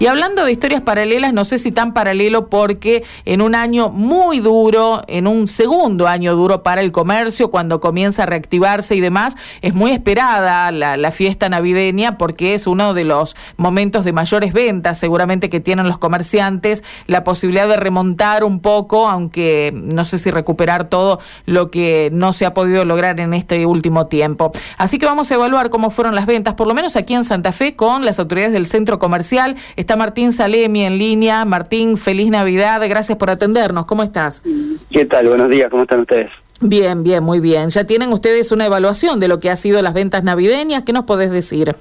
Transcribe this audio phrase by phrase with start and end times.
[0.00, 4.40] Y hablando de historias paralelas, no sé si tan paralelo porque en un año muy
[4.40, 9.36] duro, en un segundo año duro para el comercio, cuando comienza a reactivarse y demás,
[9.60, 14.96] es muy esperada la, fiesta navideña porque es uno de los momentos de mayores ventas
[14.96, 20.30] seguramente que tienen los comerciantes, la posibilidad de remontar un poco, aunque no sé si
[20.30, 24.50] recuperar todo lo que no se ha podido lograr en este último tiempo.
[24.78, 27.52] Así que vamos a evaluar cómo fueron las ventas, por lo menos aquí en Santa
[27.52, 29.56] Fe, con las autoridades del centro comercial.
[29.96, 31.44] Martín Salemi en línea.
[31.44, 33.86] Martín, feliz Navidad, gracias por atendernos.
[33.86, 34.42] ¿Cómo estás?
[34.90, 35.28] ¿Qué tal?
[35.28, 36.30] Buenos días, ¿cómo están ustedes?
[36.60, 37.70] Bien, bien, muy bien.
[37.70, 40.84] ¿Ya tienen ustedes una evaluación de lo que ha sido las ventas navideñas?
[40.84, 41.74] ¿Qué nos podés decir?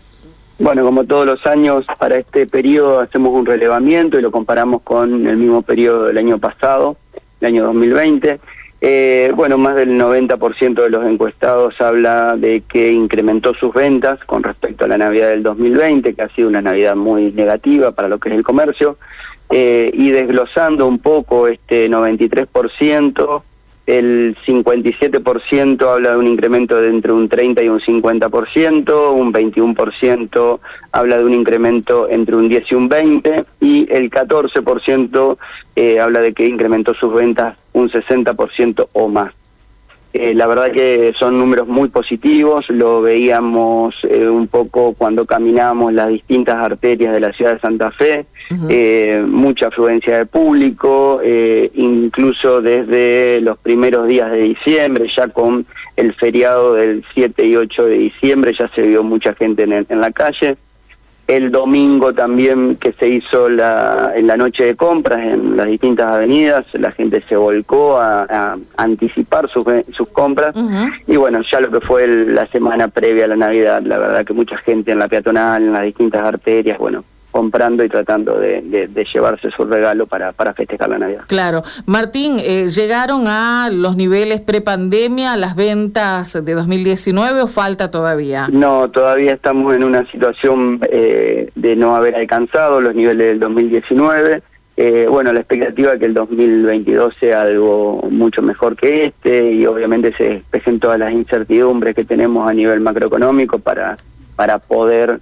[0.58, 5.26] Bueno, como todos los años, para este periodo hacemos un relevamiento y lo comparamos con
[5.28, 6.98] el mismo periodo del año pasado,
[7.42, 8.40] el año 2020.
[8.82, 14.42] Eh, bueno, más del 90% de los encuestados habla de que incrementó sus ventas con
[14.42, 18.20] respecto a la Navidad del 2020, que ha sido una Navidad muy negativa para lo
[18.20, 18.98] que es el comercio.
[19.50, 23.42] Eh, y desglosando un poco este 93%,
[23.88, 30.60] el 57% habla de un incremento de entre un 30 y un 50%, un 21%
[30.92, 35.38] habla de un incremento entre un 10 y un 20, y el 14%
[35.76, 39.34] eh, habla de que incrementó sus ventas un 60% o más.
[40.12, 45.94] Eh, la verdad que son números muy positivos, lo veíamos eh, un poco cuando caminamos
[45.94, 48.26] las distintas arterias de la ciudad de Santa Fe,
[48.70, 51.22] eh, mucha afluencia de público,
[51.76, 57.86] incluso desde los primeros días de diciembre, ya con el feriado del 7 y 8
[57.86, 60.58] de diciembre, ya se vio mucha gente en la calle
[61.30, 66.12] el domingo también que se hizo la, en la noche de compras en las distintas
[66.12, 69.64] avenidas, la gente se volcó a, anticipar sus,
[69.96, 70.56] sus compras.
[71.06, 74.34] Y bueno, ya lo que fue la semana previa a la Navidad, la verdad que
[74.34, 79.50] mucha gente en la peatonal, en las distintas arterias, bueno, comprando y tratando de, llevarse
[79.52, 81.24] su regalo para, para festejar la Navidad.
[81.28, 81.64] Claro.
[81.86, 88.48] Martín, eh, ¿llegaron a los niveles prepandemia, las ventas de 2019 o falta todavía?
[88.52, 94.42] No, todavía estamos en una situación eh, de no haber alcanzado los niveles del 2019.
[94.78, 99.66] Eh, bueno, la expectativa es que el 2022 sea algo mucho mejor que este y
[99.66, 103.98] obviamente se despejen todas las incertidumbres que tenemos a nivel macroeconómico para,
[104.36, 105.20] para poder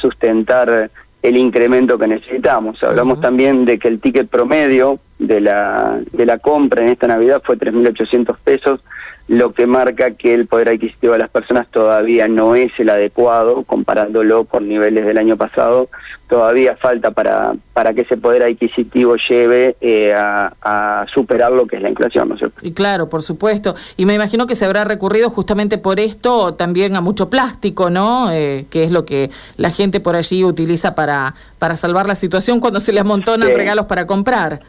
[0.00, 0.90] sustentar
[1.22, 2.82] el incremento que necesitamos.
[2.82, 7.42] Hablamos también de que el ticket promedio de la, de la compra en esta Navidad
[7.44, 8.80] fue 3.800 pesos,
[9.28, 13.62] lo que marca que el poder adquisitivo de las personas todavía no es el adecuado,
[13.62, 15.88] comparándolo con niveles del año pasado,
[16.28, 21.82] todavía falta para, para que ese poder adquisitivo lleve eh, a, superar lo que es
[21.82, 22.58] la inflación, ¿no es cierto?
[22.62, 26.96] Y claro, por supuesto, y me imagino que se habrá recurrido justamente por esto también
[26.96, 28.30] a mucho plástico, ¿no?
[28.30, 32.60] Eh, que es lo que la gente por allí utiliza para, para salvar la situación
[32.60, 34.60] cuando se le amontonan regalos para comprar.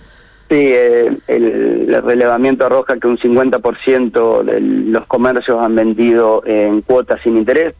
[0.53, 7.19] Sí, eh, el, relevamiento arroja que un 50% de los comercios han vendido en cuotas
[7.23, 7.73] sin interés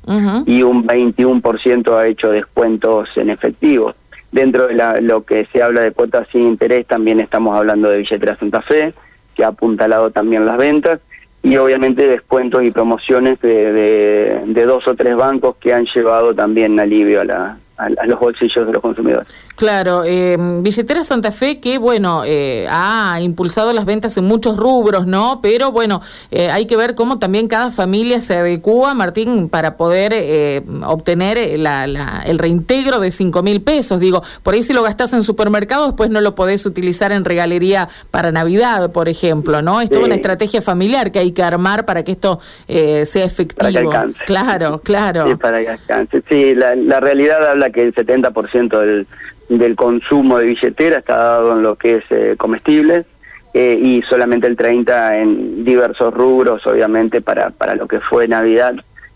[0.48, 3.94] y un 21% ha hecho descuentos en efectivo.
[4.32, 8.40] Dentro de lo que se habla de cuotas sin interés también estamos hablando de billetera
[8.40, 8.96] Santa Fe,
[9.36, 11.00] que ha apuntalado también las ventas,
[11.44, 16.80] y obviamente descuentos y promociones de, de dos o tres bancos que han llevado también
[16.80, 19.28] alivio a la, a, los bolsillos de los consumidores.
[19.56, 25.06] Claro, eh, Billetera Santa Fe que, bueno, eh, ha impulsado las ventas en muchos rubros,
[25.06, 25.40] ¿no?
[25.42, 26.02] Pero, bueno,
[26.32, 31.38] eh, hay que ver cómo también cada familia se adecua, Martín, para poder eh, obtener
[31.38, 34.00] el reintegro de cinco mil pesos.
[34.00, 37.90] Digo, por ahí si lo gastás en supermercado, después no lo podés utilizar en regalería
[38.12, 39.82] para Navidad, por ejemplo, ¿no?
[39.82, 43.60] Es toda una estrategia familiar que hay que armar para que esto sea efectivo.
[43.60, 44.20] Para que alcance.
[44.26, 45.28] Claro, claro.
[45.28, 46.24] Sí, para que alcance.
[46.30, 49.08] Sí, la, la realidad habla que el 70% del,
[49.50, 53.06] del consumo de billetera está dado en lo que es eh, comestibles
[53.54, 58.74] eh, y solamente el 30% en diversos rubros, obviamente, para, para lo que fue Navidad,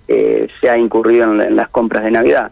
[0.08, 2.52] eh, se ha incurrido en, las compras de Navidad.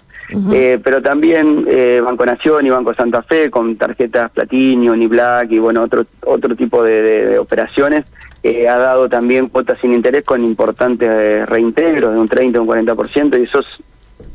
[0.84, 1.64] pero también
[2.04, 6.56] Banco Nación y Banco Santa Fe con tarjetas Platinum y Black y bueno otro otro
[6.56, 8.06] tipo de, operaciones
[8.44, 13.40] ha dado también cuotas sin interés con importantes reintegros de un 30 o un 40%
[13.40, 13.66] y esos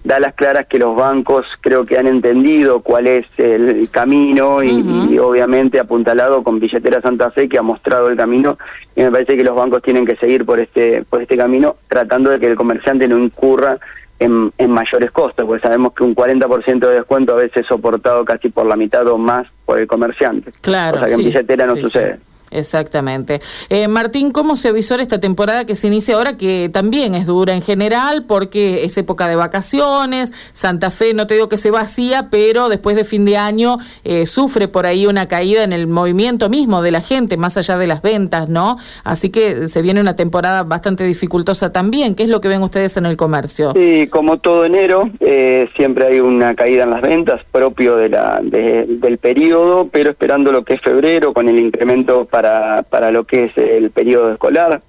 [0.03, 5.19] da las claras que los bancos creo que han entendido cuál es el camino y,
[5.19, 8.59] obviamente apuntalado con billetera Santa Fe que ha mostrado el camino
[8.97, 12.31] y me parece que los bancos tienen que seguir por este por este camino tratando
[12.31, 13.79] de que el comerciante no incurra
[14.21, 18.51] en, mayores costos, porque sabemos que un 40% de descuento a veces es soportado casi
[18.51, 20.53] por la mitad o más por el comerciante.
[20.61, 20.97] Claro.
[20.97, 22.19] O sea que en billetera no sucede.
[22.51, 23.41] Exactamente.
[23.69, 27.55] Eh, Martín, ¿cómo se avisora esta temporada que se inicia ahora, que también es dura
[27.55, 32.29] en general, porque es época de vacaciones, Santa Fe, no te digo que se vacía,
[32.31, 36.49] pero después de fin de año eh, sufre por ahí una caída en el movimiento
[36.49, 38.79] mismo de la gente, más allá de las ventas, ¿no?
[39.05, 42.15] Así que se viene una temporada bastante dificultosa también.
[42.15, 43.73] ¿Qué es lo que ven ustedes en el comercio?
[43.75, 48.41] Sí, como todo enero, eh, siempre hay una caída en las ventas propio de la,
[48.43, 53.57] del periodo, pero esperando lo que es febrero, con el incremento para lo que es
[53.57, 54.81] el periodo escolar,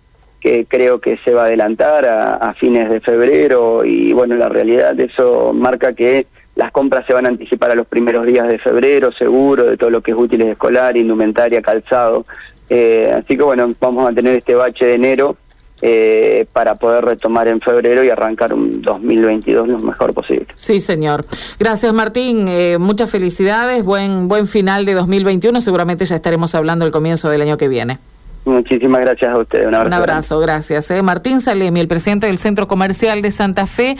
[0.41, 4.95] que creo que se va a adelantar a, fines de febrero y bueno, la realidad
[4.95, 6.25] de eso marca que
[6.55, 9.89] las compras se van a anticipar a los primeros días de febrero, seguro, de todo
[9.89, 12.25] lo que es útiles escolar, indumentaria, calzado.
[12.69, 15.37] Eh, así que bueno, vamos a tener este bache de enero
[15.81, 20.47] eh, para poder retomar en febrero y arrancar un 2022 lo mejor posible.
[20.55, 21.25] Sí, señor.
[21.59, 22.47] Gracias, Martín.
[22.47, 23.83] Eh, muchas felicidades.
[23.83, 25.59] Buen, buen final de 2021.
[25.61, 27.99] Seguramente ya estaremos hablando del comienzo del año que viene.
[28.43, 29.67] Muchísimas gracias a ustedes.
[29.67, 29.87] Un abrazo.
[29.87, 30.89] Un abrazo, gracias.
[30.89, 31.03] Eh.
[31.03, 33.97] Martín Salemi, el presidente del Centro Comercial de Santa Fe.